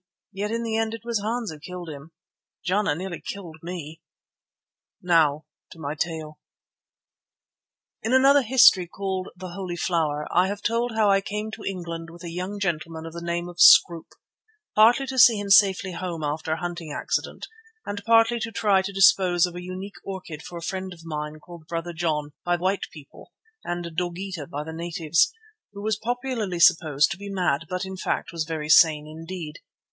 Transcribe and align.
Yet 0.33 0.49
in 0.49 0.63
the 0.63 0.77
end 0.77 0.95
it 0.95 1.05
was 1.05 1.19
Hans 1.19 1.51
who 1.51 1.59
killed 1.59 1.87
him. 1.87 2.09
Jana 2.65 2.95
nearly 2.95 3.21
killed 3.23 3.57
me! 3.61 4.01
Now 4.99 5.45
to 5.73 5.77
my 5.79 5.93
tale. 5.93 6.39
In 8.01 8.11
another 8.11 8.41
history, 8.41 8.87
called 8.87 9.29
"The 9.35 9.49
Holy 9.49 9.75
Flower," 9.75 10.25
I 10.33 10.47
have 10.47 10.63
told 10.63 10.93
how 10.95 11.11
I 11.11 11.21
came 11.21 11.51
to 11.51 11.63
England 11.63 12.09
with 12.09 12.23
a 12.23 12.31
young 12.31 12.59
gentleman 12.59 13.05
of 13.05 13.13
the 13.13 13.21
name 13.21 13.47
of 13.47 13.59
Scroope, 13.61 14.13
partly 14.73 15.05
to 15.05 15.19
see 15.19 15.39
him 15.39 15.51
safely 15.51 15.91
home 15.91 16.23
after 16.23 16.51
a 16.53 16.57
hunting 16.59 16.91
accident, 16.91 17.45
and 17.85 18.03
partly 18.03 18.39
to 18.39 18.51
try 18.51 18.81
to 18.81 18.91
dispose 18.91 19.45
of 19.45 19.53
a 19.53 19.61
unique 19.61 20.03
orchid 20.03 20.41
for 20.41 20.57
a 20.57 20.63
friend 20.63 20.93
of 20.93 21.01
mine 21.05 21.39
called 21.39 21.67
Brother 21.67 21.93
John 21.93 22.31
by 22.43 22.57
the 22.57 22.63
white 22.63 22.87
people, 22.91 23.33
and 23.63 23.85
Dogeetah 23.95 24.47
by 24.47 24.63
the 24.63 24.73
natives, 24.73 25.31
who 25.73 25.83
was 25.83 25.99
popularly 25.99 26.59
supposed 26.59 27.11
to 27.11 27.17
be 27.17 27.29
mad, 27.29 27.67
but, 27.69 27.85
in 27.85 27.97
fact, 27.97 28.31
was 28.31 28.45
very 28.45 28.67
sane 28.67 29.05
indeed. 29.05 29.59